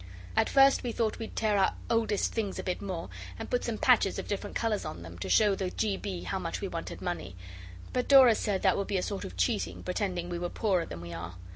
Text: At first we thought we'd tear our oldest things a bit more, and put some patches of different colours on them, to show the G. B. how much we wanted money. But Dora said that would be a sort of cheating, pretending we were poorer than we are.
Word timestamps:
At 0.35 0.49
first 0.49 0.81
we 0.81 0.91
thought 0.93 1.19
we'd 1.19 1.35
tear 1.35 1.55
our 1.59 1.75
oldest 1.87 2.31
things 2.33 2.57
a 2.57 2.63
bit 2.63 2.81
more, 2.81 3.07
and 3.37 3.51
put 3.51 3.63
some 3.63 3.77
patches 3.77 4.17
of 4.17 4.27
different 4.27 4.55
colours 4.55 4.83
on 4.83 5.03
them, 5.03 5.19
to 5.19 5.29
show 5.29 5.53
the 5.53 5.69
G. 5.69 5.95
B. 5.95 6.23
how 6.23 6.39
much 6.39 6.59
we 6.59 6.67
wanted 6.67 7.03
money. 7.03 7.35
But 7.93 8.07
Dora 8.07 8.33
said 8.33 8.63
that 8.63 8.75
would 8.77 8.87
be 8.87 8.97
a 8.97 9.03
sort 9.03 9.25
of 9.25 9.37
cheating, 9.37 9.83
pretending 9.83 10.27
we 10.27 10.39
were 10.39 10.49
poorer 10.49 10.87
than 10.87 11.01
we 11.01 11.13
are. 11.13 11.35